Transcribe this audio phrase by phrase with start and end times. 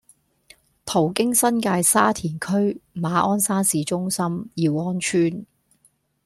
[0.83, 4.23] 途經新界沙田區馬鞍山市中心、
[4.55, 5.45] 耀安邨、